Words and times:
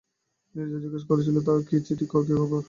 নীরজা 0.55 0.77
জিজ্ঞাসা 0.83 1.05
করলে 1.07 1.41
কার 1.47 1.59
চিঠি, 1.83 1.93
কী 2.01 2.05
খবর। 2.11 2.59